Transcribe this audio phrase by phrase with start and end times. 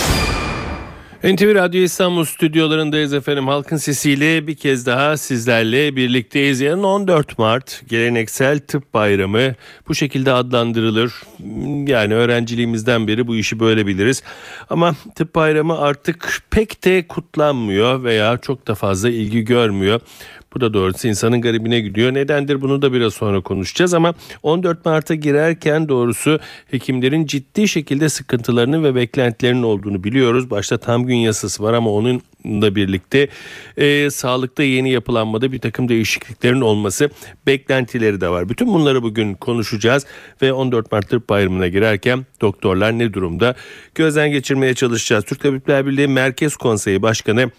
[1.25, 3.49] NTV Radyo İstanbul stüdyolarındayız efendim.
[3.49, 6.61] Halkın sesiyle bir kez daha sizlerle birlikteyiz.
[6.61, 9.55] Yarın 14 Mart geleneksel tıp bayramı
[9.89, 11.13] bu şekilde adlandırılır.
[11.87, 14.23] Yani öğrenciliğimizden beri bu işi böyle biliriz.
[14.71, 20.01] Ama tıp bayramı artık pek de kutlanmıyor veya çok da fazla ilgi görmüyor.
[20.55, 22.15] Bu da doğrusu insanın garibine gidiyor.
[22.15, 28.85] Nedendir bunu da biraz sonra konuşacağız ama 14 Mart'a girerken doğrusu hekimlerin ciddi şekilde sıkıntılarının
[28.85, 30.51] ve beklentilerinin olduğunu biliyoruz.
[30.51, 33.29] Başta tam gün yasası var ama onun da birlikte
[33.77, 37.11] e, sağlıkta yeni yapılanmada bir takım değişikliklerin olması
[37.47, 38.49] beklentileri de var.
[38.49, 40.07] Bütün bunları bugün konuşacağız
[40.43, 43.55] ve 14 Mart Tıp Bayramı'na girerken doktorlar ne durumda
[43.95, 45.25] gözden geçirmeye çalışacağız.
[45.25, 47.51] Türk Tabipler Birliği Merkez Konseyi Başkanı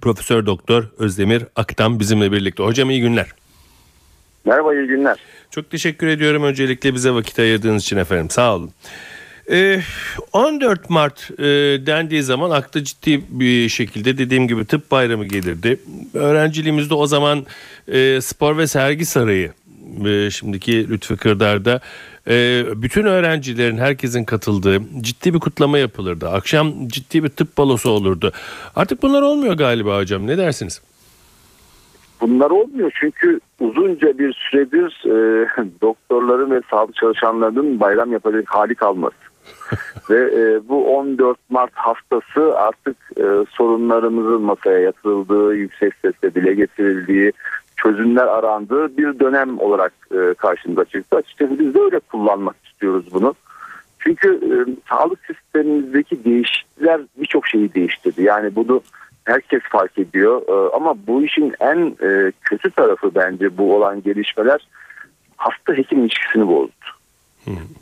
[0.00, 2.62] Profesör Doktor Özdemir Aktan bizimle birlikte.
[2.62, 3.26] Hocam iyi günler.
[4.44, 5.16] Merhaba iyi günler.
[5.50, 8.30] Çok teşekkür ediyorum öncelikle bize vakit ayırdığınız için efendim.
[8.30, 8.70] Sağ olun.
[9.50, 9.80] Ee,
[10.32, 11.44] 14 Mart e,
[11.86, 15.80] dendiği zaman akla ciddi bir şekilde dediğim gibi tıp bayramı gelirdi.
[16.14, 17.46] Öğrenciliğimizde o zaman
[17.88, 19.52] e, spor ve sergi sarayı
[20.06, 21.80] e, şimdiki Lütfü Kırdar'da
[22.28, 26.28] e, bütün öğrencilerin herkesin katıldığı ciddi bir kutlama yapılırdı.
[26.28, 28.32] Akşam ciddi bir tıp balosu olurdu.
[28.76, 30.82] Artık bunlar olmuyor galiba hocam ne dersiniz?
[32.20, 35.48] Bunlar olmuyor çünkü uzunca bir süredir e,
[35.82, 39.14] doktorların ve sağlık çalışanlarının bayram yapacak hali kalmadı.
[40.10, 47.32] ve e, bu 14 Mart haftası artık e, sorunlarımızın masaya yatırıldığı, yüksek sesle dile getirildiği,
[47.86, 51.16] çözümler arandığı bir dönem olarak e, karşımıza çıktı.
[51.16, 53.34] Açıkçası biz de öyle kullanmak istiyoruz bunu.
[53.98, 54.54] Çünkü e,
[54.88, 58.22] sağlık sistemimizdeki değişiklikler birçok şeyi değiştirdi.
[58.22, 58.80] Yani bunu
[59.24, 60.42] herkes fark ediyor.
[60.48, 64.68] E, ama bu işin en e, kötü tarafı bence bu olan gelişmeler
[65.36, 66.95] hasta hekim ilişkisini bozdu.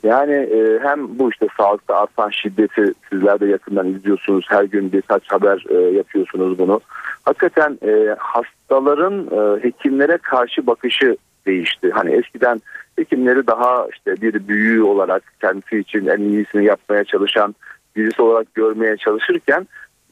[0.03, 4.45] Yani e, hem bu işte sağlıkta artan şiddeti sizler de yakından izliyorsunuz.
[4.49, 6.81] Her gün birkaç haber e, yapıyorsunuz bunu.
[7.23, 11.91] Hakikaten e, hastaların e, hekimlere karşı bakışı değişti.
[11.91, 12.61] Hani eskiden
[12.95, 17.55] hekimleri daha işte bir büyüğü olarak kendisi için en iyisini yapmaya çalışan
[17.95, 19.67] birisi olarak görmeye çalışırken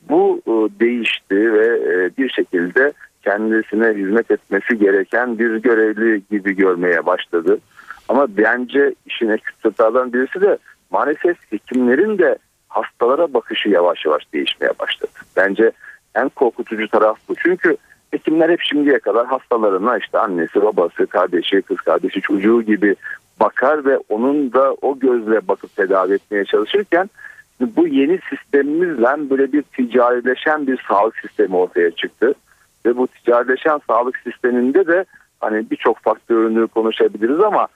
[0.10, 2.94] bu e, değişti ve e, bir şekilde
[3.24, 7.60] kendisine hizmet etmesi gereken bir görevli gibi görmeye başladı.
[8.10, 10.58] Ama bence işin ekütlerden birisi de
[10.92, 12.38] maalesef hekimlerin de
[12.68, 15.12] hastalara bakışı yavaş yavaş değişmeye başladı.
[15.38, 15.72] Bence
[16.16, 17.36] en korkutucu taraf bu.
[17.36, 17.78] Çünkü
[18.12, 22.96] hekimler hep şimdiye kadar hastalarına işte annesi, babası, kardeşi, kız kardeşi, çocuğu gibi
[23.40, 27.10] bakar ve onun da o gözle bakıp tedavi etmeye çalışırken
[27.62, 32.34] bu yeni sistemimizle böyle bir ticarileşen bir sağlık sistemi ortaya çıktı.
[32.86, 35.06] Ve bu ticarileşen sağlık sisteminde de
[35.40, 37.68] hani birçok faktörünü konuşabiliriz ama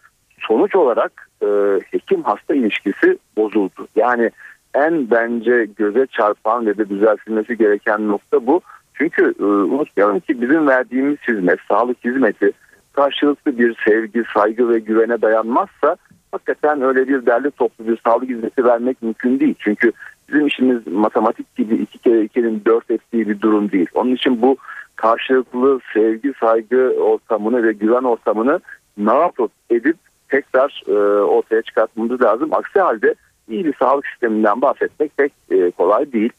[0.48, 1.48] sonuç olarak e,
[1.92, 3.88] hekim hasta ilişkisi bozuldu.
[3.96, 4.32] Yani
[4.74, 8.62] en bence göze çarpan ve de düzeltilmesi gereken nokta bu.
[8.94, 12.52] Çünkü e, unutmayalım ki bizim verdiğimiz hizmet, sağlık hizmeti
[12.94, 15.96] karşılıklı bir sevgi, saygı ve güvene dayanmazsa
[16.32, 19.56] hakikaten öyle bir derli toplu bir sağlık hizmeti vermek mümkün değil.
[19.60, 19.92] Çünkü
[20.30, 23.88] bizim işimiz matematik gibi iki kere ikinin dört ettiği bir durum değil.
[23.94, 24.58] Onun için bu
[24.96, 28.60] karşılıklı sevgi, saygı ortamını ve güven ortamını
[28.98, 29.98] ne yapıp edip
[30.30, 32.54] tekrar e, ortaya çıkartmamız lazım.
[32.54, 33.16] Aksi halde
[33.50, 36.32] iyi bir sağlık sisteminden bahsetmek pek e, kolay değil.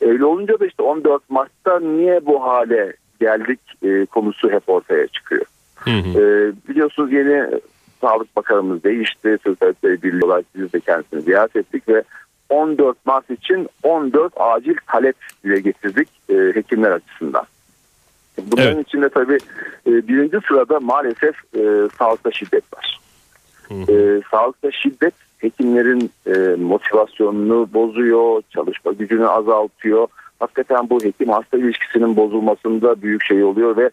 [0.00, 5.44] Öyle olunca da işte 14 Mart'ta niye bu hale geldik e, konusu hep ortaya çıkıyor.
[5.76, 6.20] Hı hı.
[6.20, 7.60] E, biliyorsunuz yeni
[8.00, 9.38] Sağlık Bakanımız değişti.
[9.44, 12.02] Sözleşmeleri Birliği olarak biz de kendisini ziyaret ettik ve
[12.48, 17.44] 14 Mart için 14 acil talep dile getirdik e, hekimler açısından.
[18.38, 18.88] Bunların evet.
[18.88, 19.38] içinde tabii
[19.86, 23.00] e, birinci sırada maalesef e, sağlıkta şiddet var.
[23.70, 30.06] E, sağlıkta şiddet hekimlerin e, motivasyonunu bozuyor, çalışma gücünü azaltıyor.
[30.40, 33.90] Hakikaten bu hekim hasta ilişkisinin bozulmasında büyük şey oluyor ve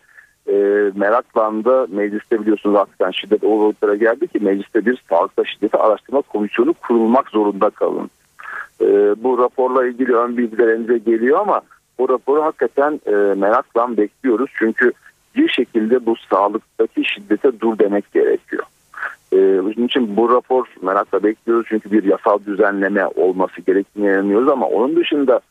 [0.48, 0.56] e,
[0.96, 1.88] meraklandı.
[1.90, 7.30] Mecliste biliyorsunuz hakikaten şiddet o boyutlara geldi ki mecliste bir sağlıkta şiddeti araştırma komisyonu kurulmak
[7.30, 8.10] zorunda kalın.
[8.82, 8.86] E,
[9.24, 11.62] bu raporla ilgili ön bilgilerimize geliyor ama
[12.00, 14.52] bu raporu hakikaten e, merakla bekliyoruz.
[14.60, 14.92] Çünkü
[15.36, 18.64] bir şekilde bu sağlıktaki şiddete dur demek gerekiyor.
[19.34, 24.68] E, bunun için bu rapor merakla bekliyoruz çünkü bir yasal düzenleme olması gerektiğini inanıyoruz ama
[24.68, 25.42] onun dışında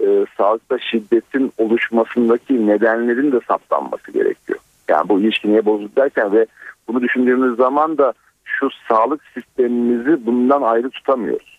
[0.00, 4.58] e, sağlıkta şiddetin oluşmasındaki nedenlerin de saptanması gerekiyor.
[4.88, 6.46] Yani bu ilişki niye bozuldu derken ve
[6.88, 8.12] bunu düşündüğümüz zaman da
[8.44, 11.58] şu sağlık sistemimizi bundan ayrı tutamıyoruz.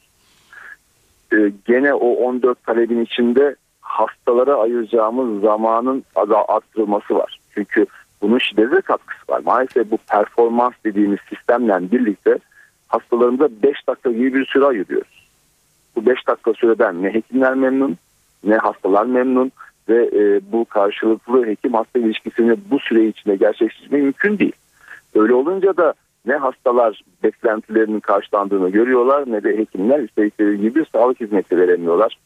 [1.34, 6.04] E, gene o 14 talebin içinde hastalara ayıracağımız zamanın
[6.48, 7.40] arttırılması var.
[7.54, 7.86] Çünkü
[8.24, 9.42] bunun şiddete katkısı var.
[9.46, 12.40] Maalesef bu performans dediğimiz sistemle birlikte
[12.88, 15.28] hastalarımıza 5 dakika gibi bir süre ayırıyoruz.
[15.96, 17.98] Bu 5 dakika süreden ne hekimler memnun
[18.44, 19.52] ne hastalar memnun
[19.90, 24.54] ve e, bu karşılıklı hekim hasta ilişkisini bu süre içinde gerçekleştirmek mümkün değil.
[25.16, 25.94] Öyle olunca da
[26.26, 32.18] ne hastalar beklentilerinin karşılandığını görüyorlar ne de hekimler istedikleri gibi sağlık hizmeti veremiyorlar.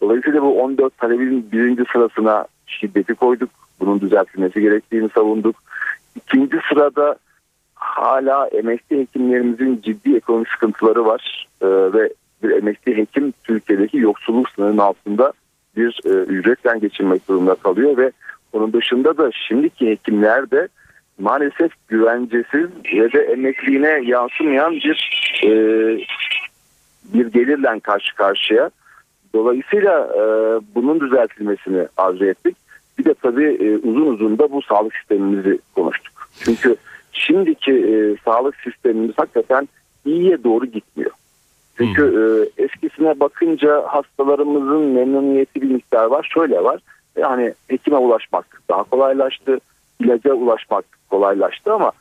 [0.00, 3.50] Dolayısıyla bu 14 talebin birinci sırasına şiddeti koyduk.
[3.82, 5.56] Bunun düzeltilmesi gerektiğini savunduk.
[6.16, 7.16] İkinci sırada
[7.74, 12.12] hala emekli hekimlerimizin ciddi ekonomik sıkıntıları var ee, ve
[12.42, 15.32] bir emekli hekim Türkiye'deki yoksulluk sınırının altında
[15.76, 18.12] bir e, ücretle geçirmek durumunda kalıyor ve
[18.52, 20.68] onun dışında da şimdiki hekimler de
[21.18, 25.10] maalesef güvencesiz ve de emekliliğine yansımayan bir
[25.44, 25.50] e,
[27.14, 28.70] bir gelirle karşı karşıya.
[29.34, 30.22] Dolayısıyla e,
[30.74, 32.56] bunun düzeltilmesini arzu ettik.
[32.98, 36.12] Bir de tabii e, uzun uzun da bu sağlık sistemimizi konuştuk.
[36.44, 36.76] Çünkü
[37.12, 39.68] şimdiki e, sağlık sistemimiz hakikaten
[40.04, 41.10] iyiye doğru gitmiyor.
[41.76, 42.02] Çünkü
[42.56, 46.30] e, eskisine bakınca hastalarımızın memnuniyeti bir miktar var.
[46.34, 46.80] Şöyle var.
[47.16, 49.58] Yani hekime ulaşmak daha kolaylaştı.
[50.00, 51.92] ilaca ulaşmak kolaylaştı ama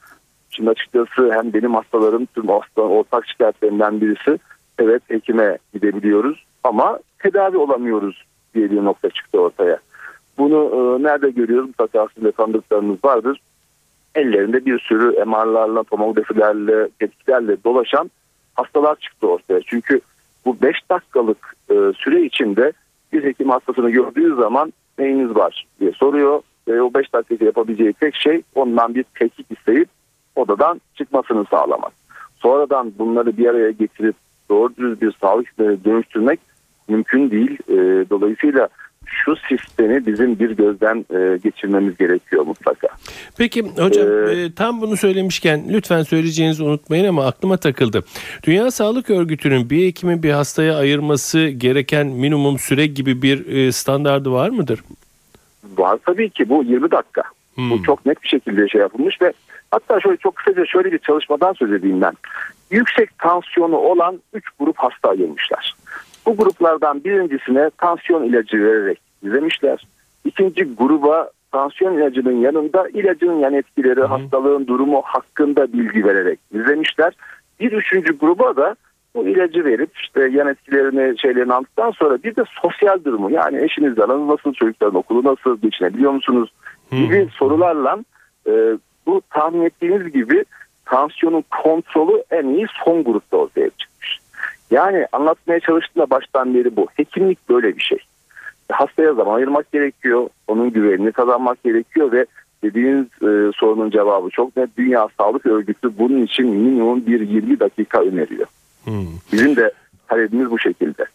[0.49, 4.39] şimdi açıkçası hem benim hastalarım tüm hastaların ortak şikayetlerinden birisi
[4.79, 9.79] evet hekime gidebiliyoruz ama tedavi olamıyoruz diye bir nokta çıktı ortaya.
[10.41, 11.67] Bunu e, nerede görüyoruz?
[11.67, 13.41] Mutlaka sizin tanıdıklarınız vardır.
[14.15, 18.11] Ellerinde bir sürü MR'larla, tomografilerle, tetkiklerle dolaşan
[18.55, 19.61] hastalar çıktı ortaya.
[19.65, 20.01] Çünkü
[20.45, 22.73] bu 5 dakikalık e, süre içinde
[23.13, 26.41] bir hekim hastasını gördüğü zaman neyiniz var diye soruyor.
[26.67, 29.89] Ve o 5 dakikada yapabileceği tek şey ondan bir tetkik isteyip
[30.35, 31.93] odadan çıkmasını sağlamak.
[32.37, 34.15] Sonradan bunları bir araya getirip
[34.49, 36.39] doğru düz bir sağlık sistemine dönüştürmek
[36.87, 37.57] mümkün değil.
[37.69, 38.69] E, dolayısıyla
[39.05, 42.87] şu sistemi bizim bir gözden e, geçirmemiz gerekiyor mutlaka.
[43.37, 48.03] Peki hocam ee, e, tam bunu söylemişken lütfen söyleyeceğinizi unutmayın ama aklıma takıldı.
[48.43, 54.31] Dünya Sağlık Örgütü'nün bir hekimin bir hastaya ayırması gereken minimum süre gibi bir e, standardı
[54.31, 54.79] var mıdır?
[55.77, 57.21] Var tabii ki bu 20 dakika.
[57.55, 57.69] Hmm.
[57.69, 59.33] Bu çok net bir şekilde şey yapılmış ve
[59.71, 62.13] hatta şöyle çok kısaca şöyle bir çalışmadan söz edeyim ben.
[62.71, 65.75] Yüksek tansiyonu olan 3 grup hasta ayırmışlar.
[66.25, 69.87] Bu gruplardan birincisine tansiyon ilacı vererek izlemişler.
[70.25, 74.05] İkinci gruba tansiyon ilacının yanında ilacın yan etkileri, Hı.
[74.05, 77.13] hastalığın durumu hakkında bilgi vererek izlemişler.
[77.59, 78.75] Bir üçüncü gruba da
[79.15, 84.03] bu ilacı verip işte yan etkilerini şeylerini aldıktan sonra bir de sosyal durumu yani eşinizle
[84.03, 86.53] aranız nasıl, çocukların okulu nasıl, geçinebiliyor musunuz
[86.91, 87.29] gibi Hı.
[87.29, 87.99] sorularla
[88.47, 88.51] e,
[89.05, 90.45] bu tahmin ettiğiniz gibi
[90.85, 94.19] tansiyonun kontrolü en iyi son grupta ortaya çıkmış.
[94.71, 96.87] Yani anlatmaya çalıştığımda baştan beri bu.
[96.95, 97.97] Hekimlik böyle bir şey.
[98.71, 100.29] Hastaya zaman ayırmak gerekiyor.
[100.47, 102.25] Onun güvenini kazanmak gerekiyor ve
[102.63, 104.77] dediğiniz e, sorunun cevabı çok net.
[104.77, 108.47] Dünya Sağlık Örgütü bunun için minimum bir 20 dakika öneriyor.
[108.83, 109.07] Hmm.
[109.31, 109.71] Bizim de
[110.07, 111.05] talebimiz bu şekilde.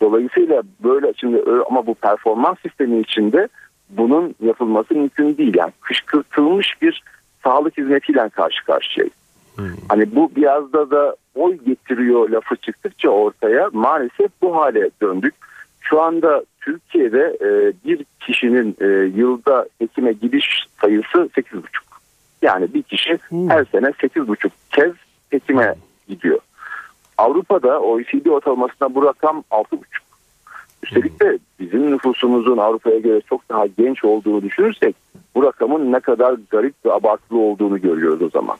[0.00, 3.48] Dolayısıyla böyle şimdi ama bu performans sistemi içinde
[3.90, 5.54] bunun yapılması mümkün değil.
[5.56, 7.02] Yani kışkırtılmış bir
[7.44, 9.14] sağlık hizmetiyle karşı karşıyayız.
[9.56, 9.64] Hmm.
[9.88, 15.34] Hani bu biraz da da oy getiriyor lafı çıktıkça ortaya maalesef bu hale döndük.
[15.80, 18.86] Şu anda Türkiye'de e, bir kişinin e,
[19.20, 21.62] yılda hekime gidiş sayısı 8,5.
[22.42, 23.50] Yani bir kişi hmm.
[23.50, 24.92] her sene 8,5 kez
[25.30, 25.74] hekime
[26.08, 26.38] gidiyor.
[27.18, 29.78] Avrupa'da OECD ortalamasında bu rakam 6,5.
[30.82, 34.96] Üstelik de bizim nüfusumuzun Avrupa'ya göre çok daha genç olduğunu düşünürsek
[35.34, 38.56] bu rakamın ne kadar garip ve abartılı olduğunu görüyoruz o zaman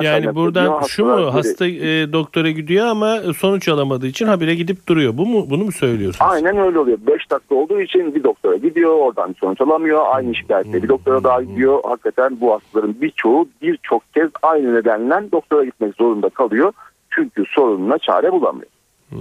[0.00, 5.16] yani buradan şu mu hasta e, doktora gidiyor ama sonuç alamadığı için habire gidip duruyor.
[5.16, 6.30] Bu mu bunu mu söylüyorsunuz?
[6.32, 6.98] Aynen öyle oluyor.
[7.06, 10.04] 5 dakika olduğu için bir doktora gidiyor oradan sonuç alamıyor.
[10.10, 11.80] Aynı şikayetle bir doktora daha gidiyor.
[11.84, 16.72] Hakikaten bu hastaların birçoğu birçok kez aynı nedenle doktora gitmek zorunda kalıyor.
[17.10, 18.70] Çünkü sorununa çare bulamıyor.
[19.10, 19.18] Hmm.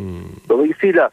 [0.50, 1.10] Dolayısıyla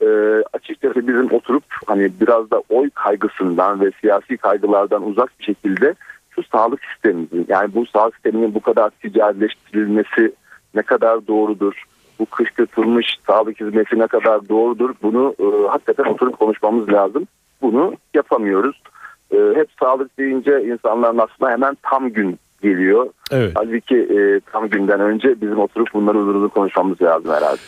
[0.00, 0.06] e,
[0.52, 5.94] açıkçası bizim oturup hani biraz da oy kaygısından ve siyasi kaygılardan uzak bir şekilde
[6.36, 10.32] şu sağlık sistemimizin yani bu sağlık sisteminin bu kadar ticarileştirilmesi
[10.74, 11.84] ne kadar doğrudur?
[12.18, 14.94] Bu kışkırtılmış sağlık hizmeti ne kadar doğrudur?
[15.02, 17.26] Bunu e, hakikaten oturup konuşmamız lazım.
[17.62, 18.82] Bunu yapamıyoruz.
[19.30, 23.10] E, hep sağlık deyince insanların aslında hemen tam gün geliyor.
[23.30, 23.52] Evet.
[23.54, 27.60] Halbuki e, tam günden önce bizim oturup bunları uzun uzun konuşmamız lazım herhalde.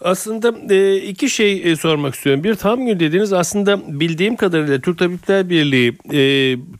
[0.00, 2.44] Aslında e, iki şey e, sormak istiyorum.
[2.44, 6.20] Bir tam gün dediğiniz aslında bildiğim kadarıyla Türk Tabipler Birliği e,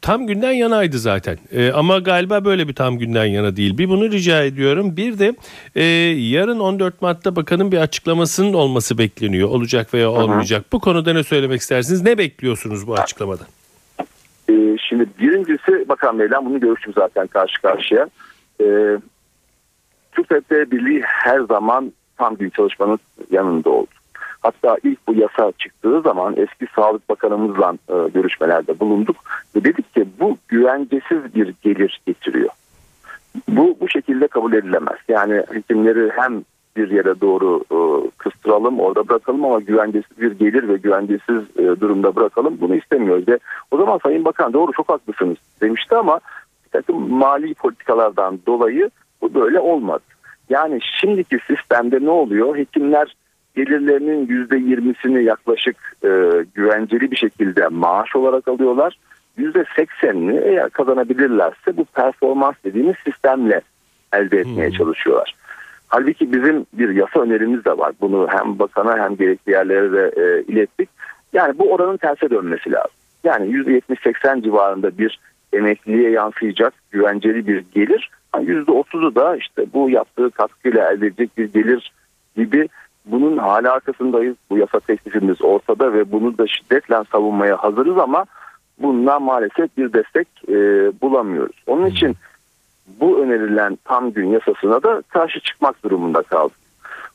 [0.03, 1.39] tam günden yanaydı zaten.
[1.53, 3.79] E, ama galiba böyle bir tam günden yana değil.
[3.79, 4.97] Bir bunu rica ediyorum.
[4.97, 5.35] Bir de
[5.75, 9.49] e, yarın 14 Mart'ta bakanın bir açıklamasının olması bekleniyor.
[9.49, 10.65] Olacak veya olmayacak.
[10.73, 12.03] Bu konuda ne söylemek istersiniz?
[12.03, 13.47] Ne bekliyorsunuz bu açıklamadan?
[14.51, 18.09] E, şimdi birincisi Bakan Bey'le bunu görüştüm zaten karşı karşıya.
[18.61, 18.67] E,
[20.13, 22.99] Türk Tabipler Birliği her zaman tam gün çalışmanın
[23.31, 23.91] yanında oldu.
[24.41, 29.17] Hatta ilk bu yasa çıktığı zaman eski Sağlık Bakanımızla e, görüşmelerde bulunduk
[29.57, 32.51] ve dedik ki bu güvencesiz bir gelir getiriyor.
[33.49, 34.99] Bu bu şekilde kabul edilemez.
[35.09, 36.43] Yani hekimleri hem
[36.77, 42.17] bir yere doğru e, kıstıralım, orada bırakalım ama güvencesiz bir gelir ve güvencesiz e, durumda
[42.17, 42.59] bırakalım.
[42.61, 43.29] Bunu istemiyoruz.
[43.29, 43.39] Ve
[43.71, 46.21] o zaman Sayın Bakan doğru çok haklısınız demişti ama
[46.65, 48.91] bir takım mali politikalardan dolayı
[49.23, 50.03] bu böyle olmadı.
[50.49, 52.57] Yani şimdiki sistemde ne oluyor?
[52.57, 53.17] Hekimler
[53.57, 56.09] gelirlerinin yüzde yirmisini yaklaşık e,
[56.55, 58.99] güvenceli bir şekilde maaş olarak alıyorlar.
[59.37, 63.61] Yüzde seksenini eğer kazanabilirlerse bu performans dediğimiz sistemle
[64.13, 64.77] elde etmeye Hmm.
[64.77, 65.35] çalışıyorlar.
[65.89, 67.93] Halbuki bizim bir yasa önerimiz de var.
[68.01, 70.89] Bunu hem bakana hem gerekli yerlere de e, ilettik.
[71.33, 72.91] Yani bu oranın terse dönmesi lazım.
[73.25, 75.21] Yani %70-80 civarında bir
[75.53, 78.11] emekliliğe yansıyacak güvenceli bir gelir.
[78.43, 81.93] %30'u da işte bu yaptığı katkıyla elde edecek bir gelir
[82.37, 82.69] gibi
[83.07, 84.37] bunun hala arkasındayız.
[84.51, 88.25] Bu yasa teklifimiz ortada ve bunu da şiddetle savunmaya hazırız ama
[88.79, 90.55] bundan maalesef bir destek e,
[91.01, 91.57] bulamıyoruz.
[91.67, 92.17] Onun için
[93.01, 96.57] bu önerilen tam gün yasasına da karşı çıkmak durumunda kaldık.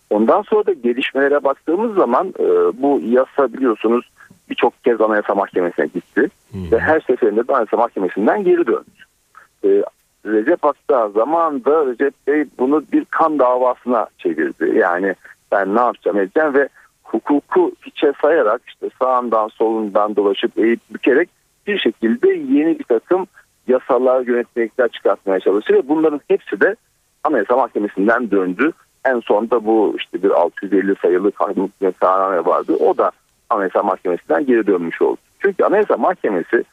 [0.09, 2.43] Ondan sonra da gelişmelere baktığımız zaman e,
[2.81, 4.09] bu yasa biliyorsunuz
[4.49, 8.83] birçok kez Anayasa Mahkemesi'ne gitti ve her seferinde de Anayasa Mahkemesi'nden geri döndü.
[9.65, 9.83] E,
[10.25, 14.77] Recep Akta zamanında Recep Bey bunu bir kan davasına çevirdi.
[14.77, 15.15] Yani
[15.51, 16.69] ben ne yapacağım edeceğim ve
[17.03, 21.29] hukuku hiçe sayarak işte sağından solundan dolaşıp eğip bükerek
[21.67, 23.27] bir şekilde yeni bir takım
[23.67, 26.75] yasalar yönetmelikler çıkartmaya çalıştı ve bunların hepsi de
[27.23, 28.71] Anayasa Mahkemesi'nden döndü.
[29.05, 32.73] En sonunda bu işte bir 650 sayılı kanun kararname vardı.
[32.79, 33.11] O da
[33.49, 35.17] Anayasa Mahkemesi'nden geri dönmüş oldu.
[35.39, 36.63] Çünkü Anayasa Mahkemesi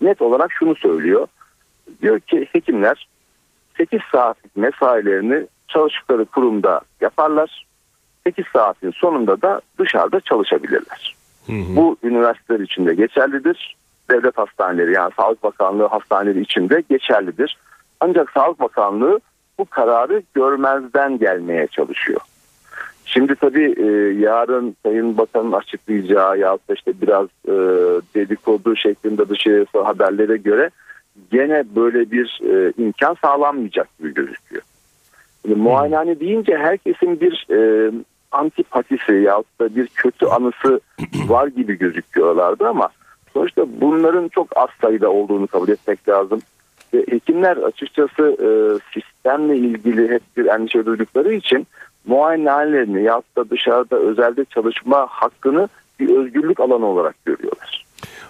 [0.00, 1.26] net olarak şunu söylüyor.
[2.02, 3.08] Diyor ki hekimler
[3.76, 7.66] 8 saatlik mesailerini çalıştıkları kurumda yaparlar.
[8.24, 11.16] 8 saatin sonunda da dışarıda çalışabilirler.
[11.48, 13.76] Bu üniversiteler için de geçerlidir.
[14.10, 17.58] Devlet hastaneleri yani Sağlık Bakanlığı hastaneleri için de geçerlidir.
[18.00, 19.20] Ancak Sağlık Bakanlığı
[19.58, 22.20] bu kararı görmezden gelmeye çalışıyor.
[23.04, 23.86] Şimdi tabii e,
[24.20, 27.54] yarın Sayın Bakan'ın açıklayacağı ya da işte biraz e,
[28.14, 30.70] dedikodu şeklinde dışarı haberlere göre
[31.30, 34.62] gene böyle bir e, imkan sağlanmayacak gibi gözüküyor.
[35.42, 37.90] Şimdi muayenehane deyince herkesin bir e,
[38.32, 40.80] antipatisi yahut da bir kötü anısı
[41.28, 42.88] var gibi gözüküyorlardı ama
[43.32, 46.40] sonuçta bunların çok az sayıda olduğunu kabul etmek lazım.
[46.94, 48.48] Ve hekimler açıkçası e,
[48.94, 51.66] sistemle ilgili hep bir endişe duydukları için
[52.06, 55.68] muayenehanelerini yahut da dışarıda özelde çalışma hakkını
[56.00, 57.85] bir özgürlük alanı olarak görüyorlar.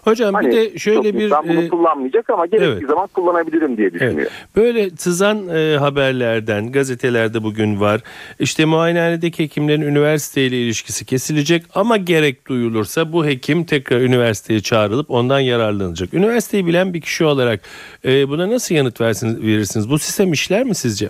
[0.06, 2.88] Hocam Hani bir de şöyle bir insan bunu e, kullanmayacak ama gerektiği evet.
[2.88, 4.18] zaman kullanabilirim diye düşünüyor.
[4.18, 4.30] Evet.
[4.56, 8.00] Böyle sızan e, haberlerden gazetelerde bugün var.
[8.38, 15.40] İşte muayenehanedeki hekimlerin üniversiteyle ilişkisi kesilecek ama gerek duyulursa bu hekim tekrar üniversiteye çağrılıp ondan
[15.40, 16.14] yararlanacak.
[16.14, 17.60] Üniversiteyi bilen bir kişi olarak
[18.04, 19.90] e, buna nasıl yanıt versiniz, verirsiniz?
[19.90, 21.08] Bu sistem işler mi sizce?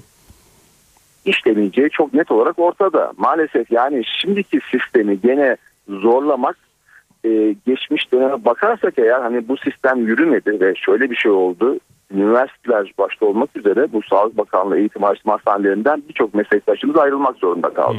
[1.25, 3.13] işlemeyeceği çok net olarak ortada.
[3.17, 5.57] Maalesef yani şimdiki sistemi gene
[5.89, 6.66] zorlamak
[7.27, 11.79] e, geçmiş döneme bakarsak eğer hani bu sistem yürümedi ve şöyle bir şey oldu.
[12.15, 17.99] Üniversiteler başta olmak üzere bu Sağlık Bakanlığı eğitim araştırma hastanelerinden birçok meslektaşımız ayrılmak zorunda kaldı.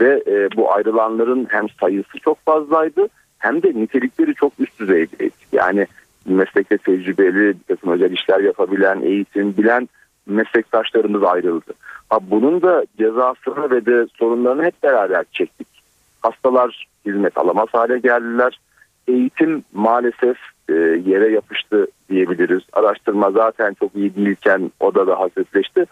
[0.00, 5.32] Ve e, bu ayrılanların hem sayısı çok fazlaydı hem de nitelikleri çok üst düzeydeydi.
[5.52, 5.86] Yani
[6.26, 9.88] meslekte tecrübeli, bir takım özel işler yapabilen, eğitim bilen
[10.26, 11.72] meslektaşlarımız ayrıldı.
[12.08, 15.79] Ha, bunun da cezasını ve de sorunlarını hep beraber çektik.
[16.20, 18.60] Hastalar hizmet alamaz hale geldiler.
[19.08, 20.36] Eğitim maalesef
[20.68, 20.72] e,
[21.06, 22.62] yere yapıştı diyebiliriz.
[22.72, 25.84] Araştırma zaten çok iyi değilken o da daha hafifleşti.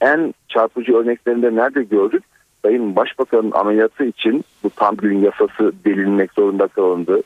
[0.00, 2.24] En çarpıcı örneklerinde nerede gördük?
[2.62, 7.22] Sayın Başbakan'ın ameliyatı için bu tam gün yasası delinmek zorunda kalındı.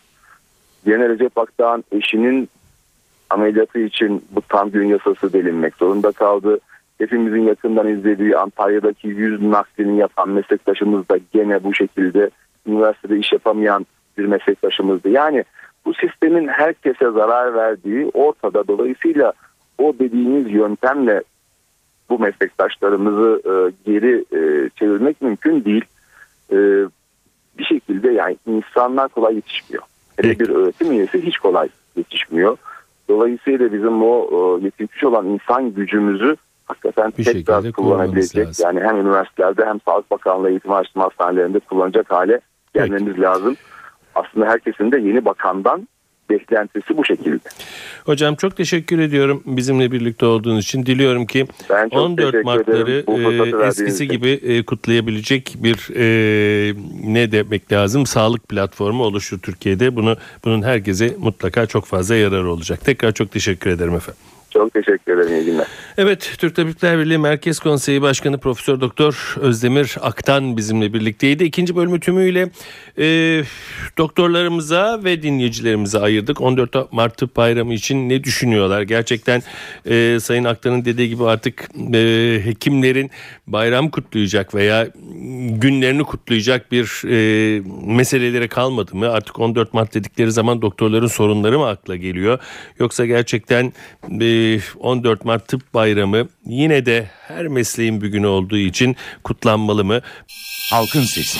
[0.84, 2.48] Genel Recep Akdağ'ın eşinin
[3.30, 6.58] ameliyatı için bu tam gün yasası delinmek zorunda kaldı.
[6.98, 12.30] Hepimizin yakından izlediği Antalya'daki yüz naklini yapan meslektaşımız da gene bu şekilde
[12.66, 13.86] üniversitede iş yapamayan
[14.18, 15.08] bir meslektaşımızdı.
[15.08, 15.44] Yani
[15.84, 18.68] bu sistemin herkese zarar verdiği ortada.
[18.68, 19.32] Dolayısıyla
[19.78, 21.22] o dediğiniz yöntemle
[22.10, 23.52] bu meslektaşlarımızı e,
[23.90, 25.84] geri e, çevirmek mümkün değil.
[26.52, 26.56] E,
[27.58, 29.82] bir şekilde yani insanlar kolay yetişmiyor.
[30.16, 32.56] Hele bir öğretim üyesi hiç kolay yetişmiyor.
[33.08, 39.64] Dolayısıyla bizim o e, yetişmiş olan insan gücümüzü hakikaten Bir tekrar kullanabilecek yani hem üniversitelerde
[39.66, 42.40] hem Sağlık Bakanlığı eğitim araştırma hastanelerinde kullanacak hale
[42.74, 43.56] gelmemiz lazım.
[44.14, 45.88] Aslında herkesin de yeni bakandan
[46.30, 47.38] beklentisi bu şekilde.
[48.06, 50.86] Hocam çok teşekkür ediyorum bizimle birlikte olduğunuz için.
[50.86, 53.04] Diliyorum ki Ben çok 14 teşekkür Mart'ları
[53.62, 59.96] e, eskisi gibi e, kutlayabilecek bir e, ne demek lazım sağlık platformu oluşur Türkiye'de.
[59.96, 62.80] Bunu bunun herkese mutlaka çok fazla yararı olacak.
[62.84, 64.33] Tekrar çok teşekkür ederim efendim.
[64.54, 65.36] Çok teşekkür ederim.
[65.36, 65.66] İyi günler.
[65.98, 71.44] Evet, Türk Tabipler Birliği Merkez Konseyi Başkanı Profesör Doktor Özdemir Aktan bizimle birlikteydi.
[71.44, 72.50] İkinci bölümü tümüyle
[72.98, 73.42] e,
[73.98, 76.40] doktorlarımıza ve dinleyicilerimize ayırdık.
[76.40, 78.82] 14 Mart Bayramı için ne düşünüyorlar?
[78.82, 79.42] Gerçekten
[79.86, 83.10] e, Sayın Aktan'ın dediği gibi artık e, hekimlerin
[83.46, 84.88] bayram kutlayacak veya
[85.48, 89.10] günlerini kutlayacak bir e, meseleleri kalmadı mı?
[89.10, 92.38] Artık 14 Mart dedikleri zaman doktorların sorunları mı akla geliyor?
[92.78, 93.72] Yoksa gerçekten
[94.20, 94.43] e,
[94.80, 100.00] 14 Mart Tıp Bayramı yine de her mesleğin bir günü olduğu için kutlanmalı mı?
[100.70, 101.38] Halkın Sesi.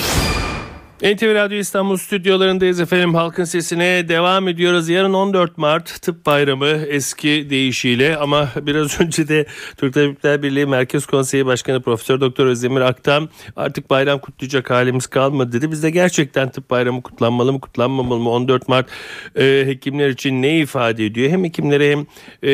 [1.05, 3.13] NTV Radyo İstanbul stüdyolarındayız efendim.
[3.13, 4.89] Halkın sesine devam ediyoruz.
[4.89, 9.45] Yarın 14 Mart Tıp Bayramı eski deyişiyle ama biraz önce de
[9.77, 15.51] Türk Tabipler Birliği Merkez Konseyi Başkanı Profesör Doktor Özdemir Aktan artık bayram kutlayacak halimiz kalmadı
[15.51, 15.71] dedi.
[15.71, 18.89] Biz de gerçekten Tıp Bayramı kutlanmalı mı kutlanmamalı mı 14 Mart
[19.35, 21.29] e, hekimler için ne ifade ediyor?
[21.29, 22.05] Hem hekimlere hem
[22.43, 22.53] e,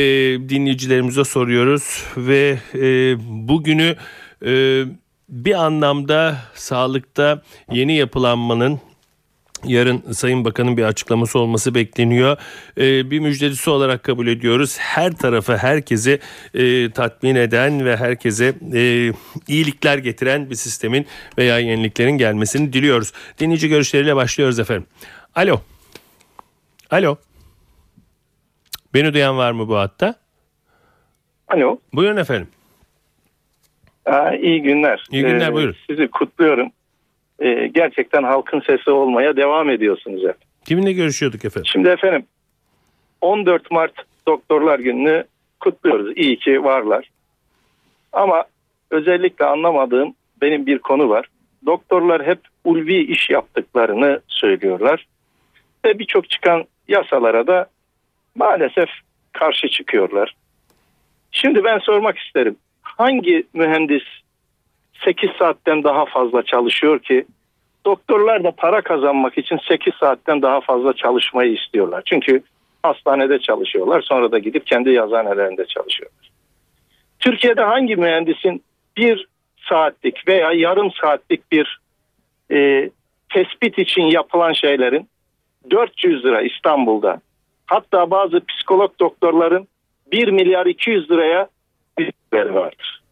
[0.50, 3.15] dinleyicilerimize soruyoruz ve e,
[3.48, 3.96] bugünü
[4.46, 4.84] e,
[5.31, 8.79] bir anlamda sağlıkta yeni yapılanmanın
[9.63, 12.38] Yarın Sayın Bakan'ın bir açıklaması olması bekleniyor.
[12.77, 14.77] Ee, bir müjdelisi olarak kabul ediyoruz.
[14.79, 16.19] Her tarafı herkesi
[16.53, 19.13] e, tatmin eden ve herkese e,
[19.47, 21.05] iyilikler getiren bir sistemin
[21.38, 23.11] veya yeniliklerin gelmesini diliyoruz.
[23.39, 24.85] Dinleyici görüşleriyle başlıyoruz efendim.
[25.35, 25.61] Alo.
[26.91, 27.17] Alo.
[28.94, 30.15] Beni duyan var mı bu hatta?
[31.48, 31.79] Alo.
[31.94, 32.48] Buyurun efendim.
[34.05, 35.03] Aa, iyi günler.
[35.11, 35.75] İyi günler, Ee, buyurun.
[35.90, 36.72] Sizi kutluyorum.
[37.40, 40.35] Ee, gerçekten halkın sesi olmaya devam ediyorsunuz hep.
[40.66, 41.70] Kiminle görüşüyorduk efendim?
[41.72, 42.25] Şimdi efendim
[43.22, 43.94] 14 Mart
[44.27, 45.24] Doktorlar Günü'nü
[45.59, 46.18] kutluyoruz.
[46.18, 47.09] İyi ki varlar.
[48.14, 48.44] Ama
[48.92, 51.25] özellikle anlamadığım benim bir konu var.
[51.66, 55.07] Doktorlar hep ulvi iş yaptıklarını söylüyorlar.
[55.85, 57.68] Ve birçok çıkan yasalara da
[58.35, 58.90] maalesef
[59.33, 60.35] karşı çıkıyorlar.
[61.31, 62.55] Şimdi ben sormak isterim.
[62.97, 64.03] Hangi mühendis
[65.05, 67.25] 8 saatten daha fazla çalışıyor ki
[67.85, 72.03] doktorlar da para kazanmak için 8 saatten daha fazla çalışmayı istiyorlar.
[72.05, 72.43] Çünkü
[72.83, 76.31] hastanede çalışıyorlar sonra da gidip kendi yazıhanelerinde çalışıyorlar.
[77.19, 78.63] Türkiye'de hangi mühendisin
[78.97, 79.27] bir
[79.69, 81.79] saatlik veya yarım saatlik bir
[82.51, 82.89] e,
[83.29, 85.09] tespit için yapılan şeylerin
[85.69, 87.21] 400 lira İstanbul'da
[87.65, 89.67] hatta bazı psikolog doktorların
[90.11, 91.47] 1 milyar 200 liraya
[92.01, 93.03] ücretleri vardır.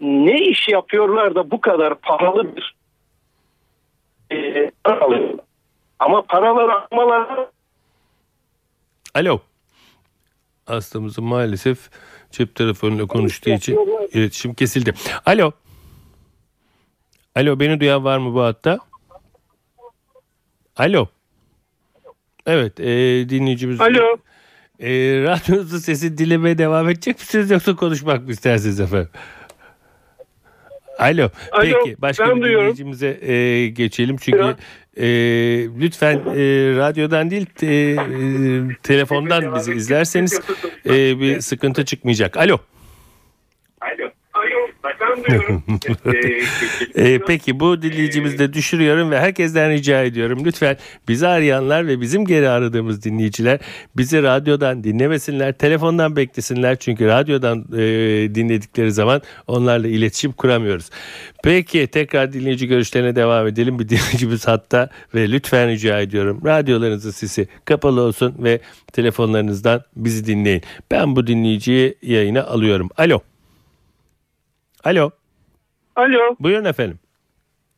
[0.00, 2.76] Ne iş yapıyorlar da bu kadar pahalı bir
[4.32, 5.46] e, alıyorlar.
[5.98, 7.50] Ama paraları almaları
[9.16, 9.40] Alo.
[10.66, 11.90] Hastamızın maalesef
[12.30, 13.78] cep telefonuyla konuştuğu için
[14.12, 14.94] iletişim kesildi.
[15.26, 15.52] Alo.
[17.34, 18.78] Alo beni duyan var mı bu hatta?
[20.76, 21.06] Alo.
[22.46, 22.84] Evet e,
[23.28, 23.80] dinleyicimiz.
[23.80, 24.16] Alo.
[24.80, 24.88] E,
[25.22, 29.08] radyonuzun sesi dilemeye devam edecek misiniz yoksa konuşmak mı istersiniz efendim?
[30.98, 31.30] Alo.
[31.52, 34.56] Alo, Peki başka ben bir dinleyicimize e, geçelim çünkü
[34.96, 35.06] e,
[35.80, 36.42] lütfen e,
[36.76, 37.96] radyodan değil te- e,
[38.82, 40.40] telefondan bizi izlerseniz
[40.86, 42.36] e, bir sıkıntı çıkmayacak.
[42.36, 42.58] Alo.
[43.80, 44.10] Alo.
[45.00, 45.62] Ben duyuyorum.
[46.94, 50.44] E, peki bu dinleyicimizi de düşürüyorum ve herkesten rica ediyorum.
[50.44, 50.76] Lütfen
[51.08, 53.58] bizi arayanlar ve bizim geri aradığımız dinleyiciler
[53.96, 55.52] bizi radyodan dinlemesinler.
[55.52, 56.76] Telefondan beklesinler.
[56.76, 57.78] Çünkü radyodan e,
[58.34, 60.90] dinledikleri zaman onlarla iletişim kuramıyoruz.
[61.44, 63.78] Peki tekrar dinleyici görüşlerine devam edelim.
[63.78, 66.40] Bir dinleyicimiz hatta ve lütfen rica ediyorum.
[66.44, 68.60] Radyolarınızın sesi kapalı olsun ve
[68.92, 70.62] telefonlarınızdan bizi dinleyin.
[70.90, 72.88] Ben bu dinleyiciyi yayına alıyorum.
[72.96, 73.20] Alo.
[74.86, 75.10] Alo.
[75.96, 76.36] Alo.
[76.40, 76.98] Buyurun efendim.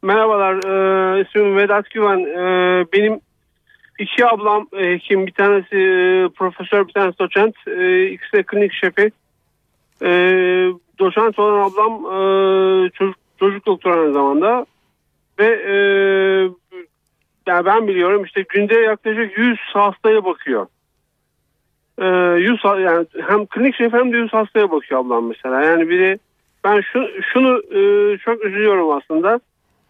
[0.02, 0.54] Merhabalar.
[0.54, 2.18] Ee, ismim Vedat Güven.
[2.18, 3.20] Ee, benim
[3.98, 5.26] iki ablam e, hekim.
[5.26, 7.54] Bir tanesi e, profesör, bir tanesi doçent.
[7.66, 9.10] Ee, ikisi de klinik şefi.
[10.02, 10.08] Ee,
[10.98, 14.66] doçent olan ablam e, çocuk, çocuk doktoru aynı zamanda.
[15.38, 15.74] Ve e,
[17.46, 20.66] yani ben biliyorum işte günde yaklaşık 100 hastaya bakıyor.
[21.98, 22.06] e,
[22.40, 25.62] yüz ha- yani hem klinik şef hem de yüz hastaya bakıyor ablam mesela.
[25.64, 26.18] Yani biri
[26.64, 29.40] ben şu, şunu e, çok üzülüyorum aslında.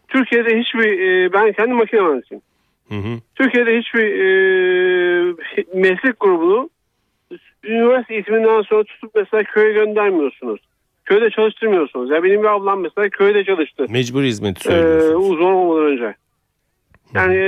[0.09, 2.42] Türkiye'de hiçbir e, ben kendi makine mühendisiyim.
[2.88, 3.18] Hı hı.
[3.35, 5.35] Türkiye'de hiçbir e,
[5.74, 6.70] meslek grubunu
[7.64, 10.61] üniversite eğitiminden sonra tutup mesela köye göndermiyorsunuz.
[11.04, 12.11] Köyde çalıştırmıyorsunuz.
[12.11, 13.87] Ya benim bir ablam mesela köyde çalıştı.
[13.90, 15.31] Mecbur hizmeti Ee, söylüyorsunuz.
[15.31, 16.14] uzman olmadan önce.
[17.14, 17.42] Yani e,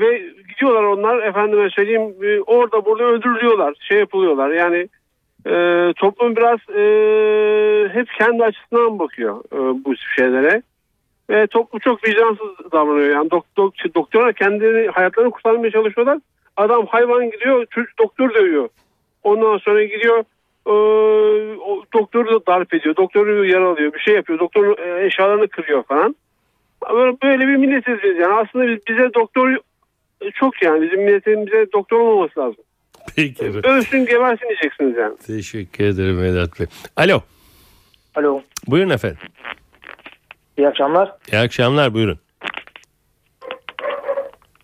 [0.00, 3.74] ve gidiyorlar onlar efendime söyleyeyim e, orada burada öldürülüyorlar.
[3.80, 4.50] Şey yapılıyorlar.
[4.50, 4.88] Yani
[5.46, 10.62] e, toplum biraz e, hep kendi açısından bakıyor e, bu şeylere.
[11.30, 13.10] Ve toplum çok vicdansız davranıyor.
[13.10, 16.18] Yani dok, dok, doktora kendileri hayatlarını kurtarmaya çalışıyorlar.
[16.56, 18.68] Adam hayvan gidiyor çocuk, doktor dövüyor.
[19.22, 20.24] Ondan sonra gidiyor
[20.66, 20.72] e,
[21.58, 22.96] o doktoru da darp ediyor.
[22.96, 23.92] Doktoru yaralıyor.
[23.92, 24.38] Bir şey yapıyor.
[24.38, 26.16] Doktorun e, eşyalarını kırıyor falan.
[26.94, 28.34] Böyle, böyle bir milletiz biz yani.
[28.34, 29.56] Aslında biz, bize doktor
[30.34, 30.82] çok yani.
[30.82, 32.64] Bizim milletin bize doktor olmaması lazım.
[33.16, 33.44] Peki.
[33.44, 35.16] Ölsün gebersin diyeceksiniz yani.
[35.16, 36.66] Teşekkür ederim Vedat Bey.
[36.96, 37.20] Alo.
[38.14, 38.42] Alo.
[38.66, 39.18] Buyurun efendim.
[40.58, 41.12] İyi akşamlar.
[41.32, 42.18] İyi akşamlar buyurun.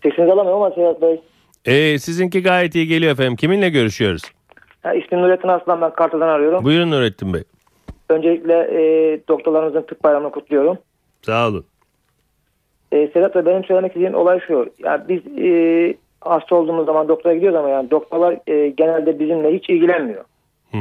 [0.03, 1.21] Sesinizi alamıyorum ama Sedat Bey.
[1.65, 3.35] Ee, sizinki gayet iyi geliyor efendim.
[3.35, 4.21] Kiminle görüşüyoruz?
[4.83, 6.63] Ha, ismim Nurettin Aslan ben Kartal'dan arıyorum.
[6.63, 7.43] Buyurun Nurettin Bey.
[8.09, 8.81] Öncelikle e,
[9.27, 10.77] doktorlarımızın tıp bayramını kutluyorum.
[11.21, 11.65] Sağ olun.
[12.91, 14.69] E, Sedat Bey benim söylemek istediğim olay şu.
[14.79, 19.69] Yani biz e, hasta olduğumuz zaman doktora gidiyoruz ama yani doktorlar e, genelde bizimle hiç
[19.69, 20.25] ilgilenmiyor.
[20.71, 20.77] Hı.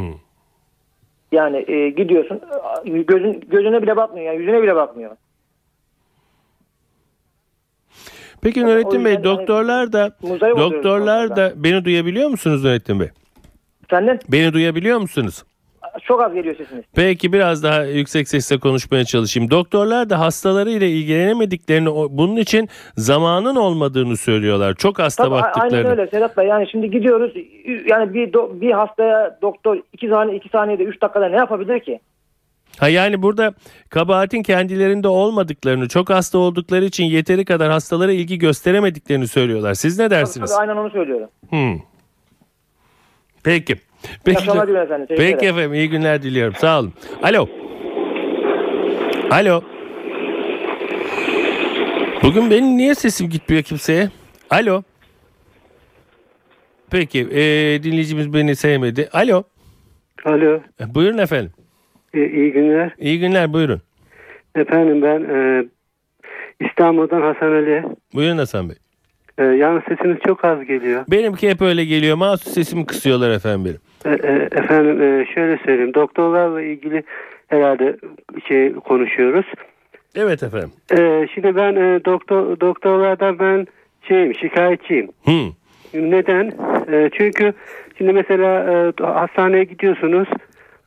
[1.33, 2.41] Yani e, gidiyorsun
[2.85, 5.11] gözün, gözüne bile bakmıyor yani yüzüne bile bakmıyor.
[8.43, 10.11] Peki Yani Nurettin Bey doktorlar da
[10.57, 13.09] doktorlar da beni duyabiliyor musunuz Nurettin Bey?
[13.91, 15.45] Senden Beni duyabiliyor musunuz?
[16.03, 16.85] Çok az geliyor sesiniz.
[16.95, 19.51] Peki biraz daha yüksek sesle konuşmaya çalışayım.
[19.51, 24.75] Doktorlar da hastalarıyla ilgilenemediklerini, o- bunun için zamanın olmadığını söylüyorlar.
[24.75, 25.91] Çok hasta Tabii, a- aynen baktıklarını.
[25.91, 26.47] öyle Sedat Bey.
[26.47, 27.33] Yani şimdi gidiyoruz
[27.91, 32.01] yani bir do- bir hastaya doktor iki saniye iki saniyede üç dakikada ne yapabilir ki?
[32.79, 33.55] Ha yani burada
[33.89, 39.75] kabahatin kendilerinde olmadıklarını, çok hasta oldukları için yeteri kadar hastalara ilgi gösteremediklerini söylüyorlar.
[39.75, 40.51] Siz ne Tabii, dersiniz?
[40.51, 41.29] tabii, aynen onu söylüyorum.
[41.51, 41.79] Hmm.
[43.45, 43.77] Peki.
[44.25, 44.43] Peki.
[44.51, 45.07] efendim.
[45.07, 45.49] Teşekkür Peki ederim.
[45.55, 46.55] efendim iyi günler diliyorum.
[46.55, 46.93] Sağ olun.
[47.23, 47.49] Alo.
[49.31, 49.63] Alo.
[52.23, 54.09] Bugün benim niye sesim gitmiyor kimseye?
[54.51, 54.83] Alo.
[56.91, 59.09] Peki ee, dinleyicimiz beni sevmedi.
[59.13, 59.43] Alo.
[60.25, 61.53] Alo, E, Buyurun efendim.
[62.15, 62.95] e, iyi günler.
[62.99, 63.81] İyi günler buyurun.
[64.57, 65.65] Efendim ben e,
[66.67, 67.83] İstanbul'dan Hasan Ali.
[68.15, 68.77] Buyurun Hasan Bey.
[69.39, 71.05] E, yalnız sesiniz çok az geliyor.
[71.11, 72.17] Benimki hep öyle geliyor.
[72.17, 73.81] Mahsus sesimi kısıyorlar efendim benim.
[74.15, 75.95] E, e, efendim e, şöyle söyleyeyim.
[75.95, 77.03] Doktorlarla ilgili
[77.49, 77.97] herhalde
[78.49, 79.47] şey konuşuyoruz.
[80.15, 80.71] Evet efendim.
[80.99, 83.67] E, şimdi ben e, doktor doktorlardan ben
[84.09, 85.09] şeyim şikayetçiyim.
[85.25, 85.51] Hmm.
[85.95, 86.53] Neden?
[86.93, 87.53] E, çünkü
[87.99, 88.65] şimdi mesela
[89.01, 90.29] e, hastaneye gidiyorsunuz.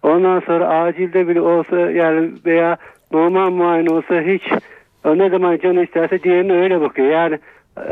[0.03, 2.77] Ondan sonra acilde bile olsa yani veya
[3.11, 4.43] normal muayene olsa hiç
[5.05, 7.07] e, ne zaman canı isterse diğerine öyle bakıyor.
[7.07, 7.39] Yani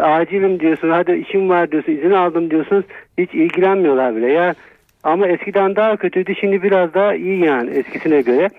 [0.02, 2.86] acilim diyorsun hadi işim var diyorsun izin aldım diyorsunuz
[3.17, 4.32] hiç ilgilenmiyorlar bile.
[4.32, 4.56] Yani
[5.04, 8.50] ama eskiden daha kötüydü şimdi biraz daha iyi yani eskisine göre.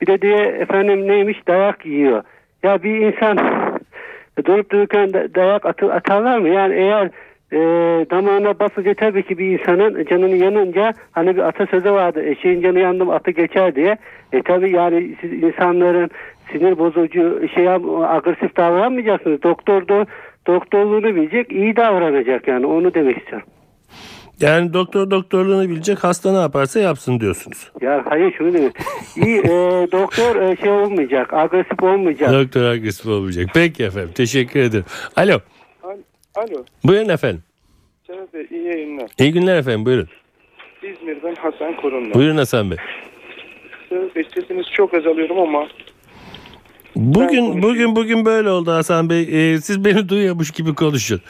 [0.00, 2.22] Bir de diye efendim neymiş dayak yiyor.
[2.62, 3.38] Ya bir insan
[4.44, 6.48] durup dururken da- dayak atı, atarlar mı?
[6.48, 7.10] Yani eğer
[7.52, 7.60] e,
[8.10, 13.10] damağına basınca tabii ki bir insanın canını yanınca hani bir atasözü vardı eşeğin canı yandım
[13.10, 13.96] atı geçer diye.
[14.32, 16.10] E tabii yani siz insanların
[16.52, 17.68] sinir bozucu şey
[18.08, 19.42] agresif davranmayacaksınız.
[19.42, 20.06] Doktor da
[20.46, 23.46] doktorluğunu bilecek iyi davranacak yani onu demek istiyorum.
[24.40, 27.70] Yani doktor doktorluğunu bilecek hasta ne yaparsa yapsın diyorsunuz.
[27.80, 28.72] Ya hayır şunu demek.
[29.16, 29.48] İyi e,
[29.92, 32.32] doktor e, şey olmayacak agresif olmayacak.
[32.32, 33.50] Doktor agresif olmayacak.
[33.54, 34.84] Peki efendim teşekkür ederim.
[35.16, 35.38] Alo.
[36.34, 36.64] Alo.
[36.84, 37.42] Buyurun efendim.
[38.06, 39.10] Sedat Bey iyi yayınlar.
[39.18, 40.08] İyi günler efendim buyurun.
[40.82, 42.14] İzmir'den Hasan Korunlu.
[42.14, 42.78] Buyurun Hasan Bey.
[43.88, 45.68] Sedat Bey sesiniz çok azalıyorum ama
[46.96, 49.22] Bugün bugün bugün böyle oldu Hasan Bey.
[49.22, 51.20] Ee, siz beni duyuyormuş gibi konuşun.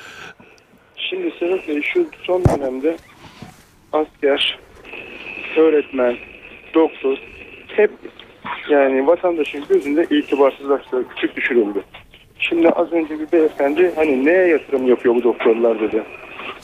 [0.97, 2.97] Şimdi Sedat Bey şu son dönemde
[3.93, 4.59] asker,
[5.57, 6.17] öğretmen,
[6.75, 7.19] doktor
[7.69, 7.91] hep
[8.71, 11.83] yani vatandaşın gözünde itibarsızlaştı, küçük düşürüldü.
[12.39, 16.03] Şimdi az önce bir beyefendi hani neye yatırım yapıyor bu doktorlar dedi.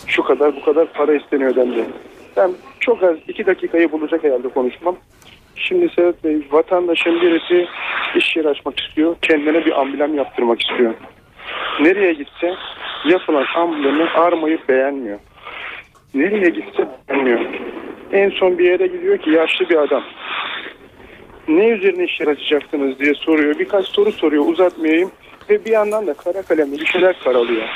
[0.06, 1.84] Şu kadar bu kadar para isteniyor dendi.
[2.36, 4.96] Ben çok az iki dakikayı bulacak herhalde konuşmam.
[5.58, 7.66] Şimdi Sedat Bey vatandaşın birisi
[8.16, 9.16] iş yeri açmak istiyor.
[9.22, 10.94] Kendine bir amblem yaptırmak istiyor.
[11.80, 12.54] Nereye gitse
[13.08, 15.18] yapılan amblemi armayı beğenmiyor.
[16.14, 17.40] Nereye gitse beğenmiyor.
[18.12, 20.02] En son bir yere gidiyor ki yaşlı bir adam.
[21.48, 23.58] Ne üzerine iş yer açacaksınız diye soruyor.
[23.58, 25.10] Birkaç soru soruyor uzatmayayım.
[25.50, 27.68] Ve bir yandan da kara kalemle bir şeyler karalıyor.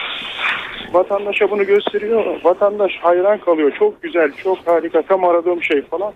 [0.92, 2.40] Vatandaşa bunu gösteriyor.
[2.44, 3.72] Vatandaş hayran kalıyor.
[3.78, 6.12] Çok güzel, çok harika, tam aradığım şey falan.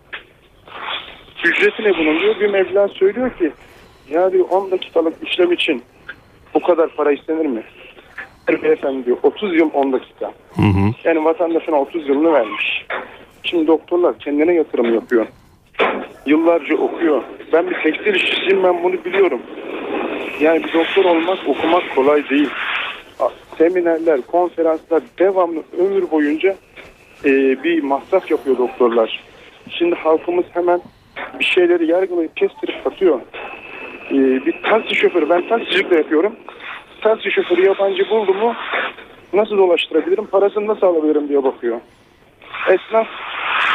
[1.45, 2.41] Ücreti ne bunun diyor.
[2.41, 3.53] Bir meblağ söylüyor ki
[4.11, 5.83] ya diyor 10 dakikalık işlem için
[6.55, 7.63] bu kadar para istenir mi?
[8.63, 10.33] Beyefendi diyor 30 yıl 10 dakika.
[10.57, 10.93] Hı hı.
[11.05, 12.87] Yani vatandaşına 30 yılını vermiş.
[13.43, 15.27] Şimdi doktorlar kendine yatırım yapıyor.
[16.27, 17.23] Yıllarca okuyor.
[17.53, 19.43] Ben bir tekstil işçisiyim ben bunu biliyorum.
[20.41, 22.49] Yani bir doktor olmak okumak kolay değil.
[23.59, 26.57] Seminerler, konferanslar devamlı ömür boyunca
[27.25, 27.31] e,
[27.65, 29.25] bir masraf yapıyor doktorlar.
[29.71, 30.81] Şimdi halkımız hemen
[31.39, 33.21] bir şeyleri yargılayıp kestirip atıyor.
[34.11, 36.37] E, bir taksi şoförü, ben taksicilik yapıyorum.
[37.01, 38.55] Taksi şoförü yabancı buldu mu
[39.33, 41.81] nasıl dolaştırabilirim, parasını nasıl alabilirim diye bakıyor.
[42.69, 43.07] Esnaf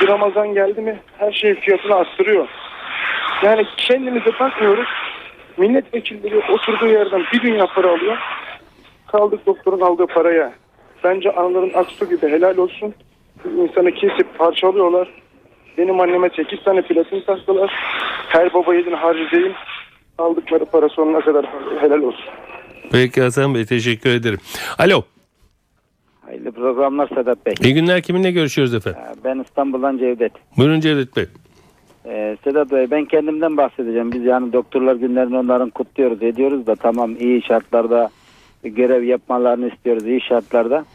[0.02, 2.48] bir Ramazan geldi mi her şeyin fiyatını arttırıyor.
[3.44, 4.90] Yani kendimize bakmıyoruz.
[5.58, 8.18] Milletvekilleri oturduğu yerden bir dünya para alıyor.
[9.08, 10.54] Kaldık doktorun aldığı paraya.
[11.04, 12.94] Bence anaların aksu gibi helal olsun.
[13.46, 15.21] İnsanı kesip parçalıyorlar.
[15.78, 17.72] Benim anneme 8 tane platin taktılar.
[18.28, 19.52] Her baba yedin harcı değil.
[20.18, 21.46] Aldıkları para sonuna kadar
[21.82, 22.26] helal olsun.
[22.92, 24.40] Peki Hasan Bey teşekkür ederim.
[24.80, 25.02] Alo.
[26.26, 27.54] Hayırlı programlar Sedat Bey.
[27.64, 29.02] İyi günler kiminle görüşüyoruz efendim?
[29.24, 30.32] Ben İstanbul'dan Cevdet.
[30.58, 31.26] Buyurun Cevdet Bey.
[32.06, 34.12] Ee, Sedat Bey ben kendimden bahsedeceğim.
[34.12, 38.10] Biz yani doktorlar günlerini onların kutluyoruz ediyoruz da tamam iyi şartlarda
[38.64, 40.86] görev yapmalarını istiyoruz iyi şartlarda.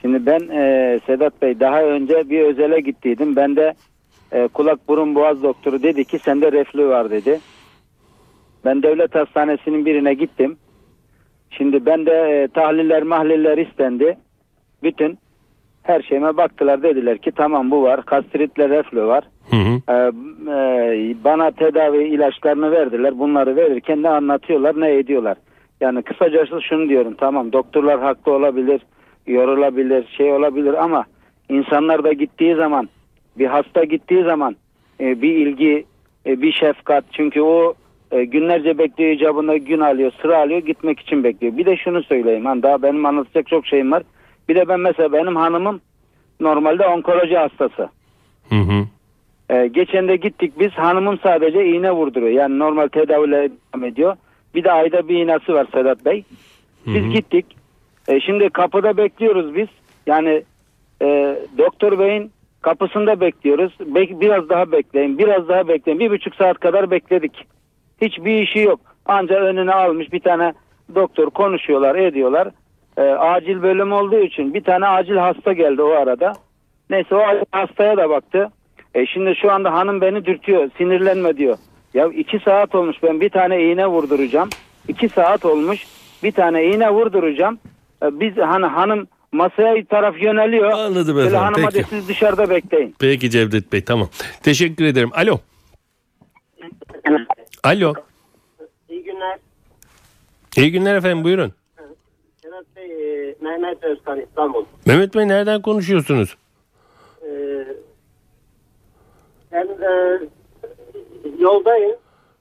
[0.00, 3.36] Şimdi ben e, Sedat Bey daha önce bir özele gittiydim.
[3.36, 3.74] Ben de
[4.32, 7.40] e, kulak burun boğaz doktoru dedi ki sende reflü var dedi.
[8.64, 10.56] Ben devlet hastanesinin birine gittim.
[11.50, 14.18] Şimdi ben de e, tahliller mahliller istendi.
[14.82, 15.18] Bütün
[15.82, 18.04] her şeyime baktılar dediler ki tamam bu var.
[18.04, 19.24] Kastritle reflü var.
[19.50, 19.92] Hı hı.
[19.92, 20.12] Ee,
[20.52, 23.18] e, bana tedavi ilaçlarını verdiler.
[23.18, 25.36] Bunları verirken ne anlatıyorlar ne ediyorlar.
[25.80, 28.80] Yani kısacası şunu diyorum tamam doktorlar haklı olabilir,
[29.26, 31.04] yorulabilir, şey olabilir ama
[31.48, 32.88] insanlar da gittiği zaman
[33.38, 34.56] bir hasta gittiği zaman
[35.00, 35.84] e, bir ilgi,
[36.26, 37.74] e, bir şefkat çünkü o
[38.12, 41.56] e, günlerce bekliyor icabında gün alıyor, sıra alıyor gitmek için bekliyor.
[41.56, 44.02] Bir de şunu söyleyeyim hani daha benim anlatacak çok şeyim var.
[44.48, 45.80] Bir de ben mesela benim hanımım
[46.40, 47.88] normalde onkoloji hastası.
[48.48, 48.84] Hı hı.
[49.50, 52.32] Ee, geçen de gittik biz hanımım sadece iğne vurduruyor.
[52.32, 54.16] Yani normal tedaviyle devam ediyor.
[54.54, 56.24] Bir de ayda bir iğnesi var Sedat Bey.
[56.86, 57.46] Biz gittik.
[58.08, 59.68] Ee, şimdi kapıda bekliyoruz biz.
[60.06, 60.42] Yani
[61.02, 62.30] e, doktor beyin
[62.62, 63.72] kapısında bekliyoruz.
[63.80, 66.00] Bek- biraz daha bekleyin, biraz daha bekleyin.
[66.00, 67.46] Bir buçuk saat kadar bekledik.
[68.00, 68.80] Hiçbir işi yok.
[69.06, 70.52] Anca önüne almış bir tane
[70.94, 72.48] doktor konuşuyorlar, ediyorlar.
[72.96, 76.32] Ee, acil bölüm olduğu için bir tane acil hasta geldi o arada.
[76.90, 77.22] Neyse o
[77.52, 78.50] hastaya da baktı.
[78.94, 80.70] E şimdi şu anda hanım beni dürtüyor.
[80.78, 81.58] Sinirlenme diyor.
[81.94, 84.48] Ya iki saat olmuş ben bir tane iğne vurduracağım.
[84.88, 85.86] İki saat olmuş
[86.22, 87.58] bir tane iğne vurduracağım.
[88.02, 89.06] E, biz hani hanım
[89.42, 90.70] masaya taraf yöneliyor.
[90.70, 91.88] Anladım Böyle efendim, hanıma de peki.
[91.88, 92.94] siz dışarıda bekleyin.
[92.98, 94.08] Peki Cevdet Bey tamam.
[94.42, 95.10] Teşekkür ederim.
[95.14, 95.38] Alo.
[97.64, 97.94] Alo.
[98.88, 99.38] İyi günler.
[100.56, 101.52] İyi günler efendim buyurun.
[102.42, 102.84] Sedat Bey,
[103.30, 104.64] e, Mehmet Özkan İstanbul.
[104.86, 106.36] Mehmet Bey nereden konuşuyorsunuz?
[107.22, 107.28] E,
[109.52, 110.20] ben e,
[111.38, 111.96] yoldayım.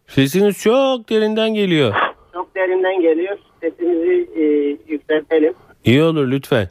[0.08, 1.95] Sesiniz çok derinden geliyor.
[2.34, 3.38] Çok derinden geliyor.
[3.62, 4.43] Sesimizi e,
[4.93, 5.54] yükseltelim.
[5.86, 6.69] İyi olur lütfen.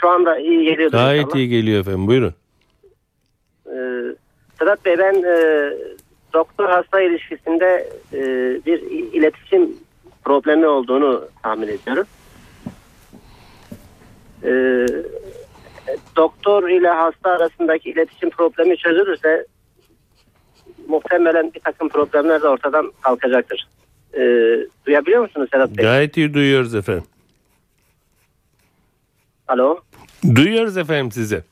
[0.00, 0.90] Şu anda iyi geliyor.
[0.90, 2.34] Gayet iyi geliyor efendim buyurun.
[3.66, 3.76] E,
[4.58, 5.72] Sedat Bey ben e,
[6.32, 8.20] doktor hasta ilişkisinde e,
[8.66, 8.80] bir
[9.12, 9.76] iletişim
[10.24, 12.06] problemi olduğunu tahmin ediyorum.
[14.44, 14.50] E,
[16.16, 19.46] doktor ile hasta arasındaki iletişim problemi çözülürse
[20.88, 23.68] muhtemelen bir takım problemler de ortadan kalkacaktır.
[24.14, 24.20] E,
[24.86, 25.84] duyabiliyor musunuz Sedat Bey?
[25.84, 27.04] Gayet iyi duyuyoruz efendim.
[29.48, 29.80] Alo.
[30.34, 31.42] Duyuyoruz efendim sizi.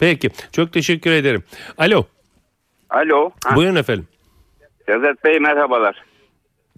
[0.00, 1.44] Peki çok teşekkür ederim.
[1.78, 2.04] Alo
[2.90, 3.30] Alo.
[3.44, 4.06] Ha, buyurun efendim.
[4.86, 6.02] Sedat Bey merhabalar.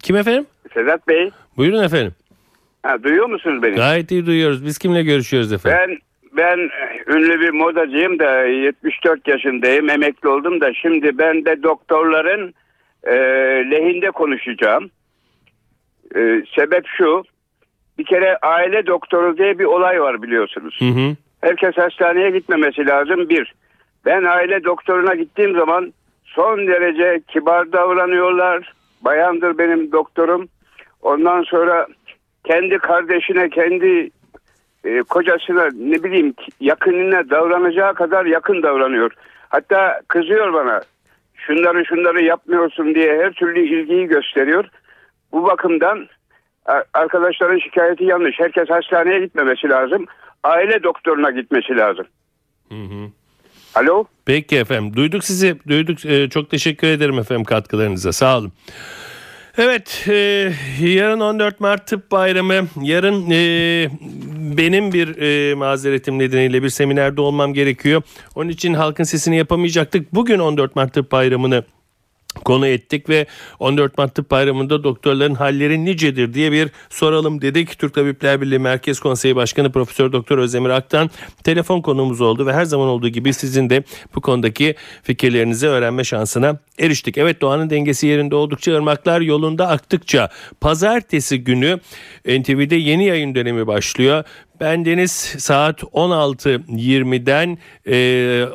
[0.03, 0.47] Kim efendim?
[0.75, 1.31] Sedat Bey.
[1.57, 2.15] Buyurun efendim.
[2.83, 3.75] Ha, duyuyor musunuz beni?
[3.75, 4.65] Gayet iyi duyuyoruz.
[4.65, 5.79] Biz kimle görüşüyoruz efendim?
[5.81, 5.99] Ben
[6.37, 9.91] ben e, ünlü bir modacıyım da 74 yaşındayım.
[9.91, 12.55] Emekli oldum da şimdi ben de doktorların
[13.05, 13.13] e,
[13.71, 14.91] lehinde konuşacağım.
[16.17, 17.23] E, sebep şu.
[18.01, 20.77] Bir kere aile doktoru diye bir olay var biliyorsunuz.
[20.79, 21.17] Hı hı.
[21.41, 23.55] Herkes hastaneye gitmemesi lazım bir.
[24.05, 25.93] Ben aile doktoruna gittiğim zaman
[26.25, 28.73] son derece kibar davranıyorlar.
[29.01, 30.49] Bayandır benim doktorum.
[31.03, 31.87] Ondan sonra
[32.45, 34.11] kendi kardeşine, kendi
[34.85, 39.13] e, kocasına ne bileyim yakınına davranacağı kadar yakın davranıyor.
[39.49, 40.81] Hatta kızıyor bana.
[41.35, 44.65] Şunları şunları yapmıyorsun diye her türlü ilgiyi gösteriyor.
[45.33, 46.07] Bu bakımdan
[46.95, 48.41] Arkadaşların şikayeti yanlış.
[48.41, 50.07] Herkes hastaneye gitmemesi lazım.
[50.43, 52.07] Aile doktoruna gitmesi lazım.
[53.75, 54.05] Alo?
[54.27, 58.53] Peki efendim duyduk sizi duyduk Ee, çok teşekkür ederim efendim katkılarınıza sağ olun.
[59.59, 63.89] Evet e, yarın 14 Mart Tıp Bayramı yarın e,
[64.57, 68.03] benim bir e, mazeretim nedeniyle bir seminerde olmam gerekiyor.
[68.35, 70.15] Onun için halkın sesini yapamayacaktık.
[70.15, 71.65] Bugün 14 Mart Tıp Bayramı'nı
[72.33, 73.27] konu ettik ve
[73.59, 77.79] 14 Mart Bayramı'nda doktorların halleri nicedir diye bir soralım dedik.
[77.79, 81.11] Türk Tabipler Birliği Merkez Konseyi Başkanı Profesör Doktor Özdemir Aktan
[81.45, 83.83] telefon konuğumuz oldu ve her zaman olduğu gibi sizin de
[84.15, 87.19] bu konudaki fikirlerinizi öğrenme şansına eriştik.
[87.19, 90.29] Evet doğanın dengesi yerinde oldukça ırmaklar yolunda aktıkça
[90.61, 91.81] pazartesi günü
[92.25, 94.25] NTV'de yeni yayın dönemi başlıyor.
[94.61, 97.95] Ben Deniz saat 16.20'den e,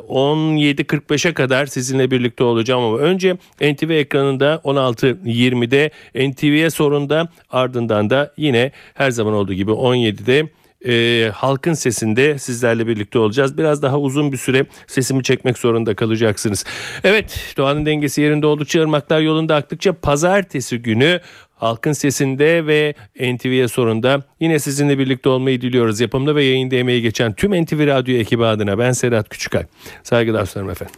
[0.08, 5.90] 17.45'e kadar sizinle birlikte olacağım ama önce NTV ekranında 16.20'de
[6.30, 10.48] NTV'ye sorunda ardından da yine her zaman olduğu gibi 17'de
[10.86, 13.58] e, halkın sesinde sizlerle birlikte olacağız.
[13.58, 16.64] Biraz daha uzun bir süre sesimi çekmek zorunda kalacaksınız.
[17.04, 21.20] Evet doğanın dengesi yerinde oldukça ırmaklar yolunda aktıkça pazartesi günü
[21.56, 22.94] Halkın Sesi'nde ve
[23.34, 26.00] NTV'ye sorunda yine sizinle birlikte olmayı diliyoruz.
[26.00, 29.64] Yapımda ve yayında emeği geçen tüm NTV Radyo ekibi adına ben Sedat Küçükay.
[30.02, 30.94] Saygılar sunarım efendim.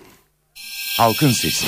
[0.99, 1.67] Halkın Sesi.